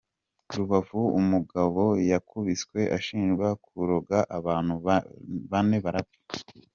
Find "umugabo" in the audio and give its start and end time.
1.19-1.83